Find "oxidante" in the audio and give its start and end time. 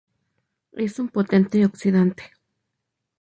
1.63-2.31